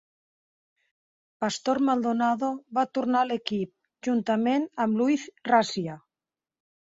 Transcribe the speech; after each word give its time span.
Pastor 1.43 1.79
Maldonado 1.89 2.49
va 2.77 2.85
tornar 2.99 3.21
a 3.27 3.29
l'equip, 3.33 3.71
juntament 4.09 4.67
amb 4.87 4.99
Luiz 5.03 5.29
Razia. 5.53 6.01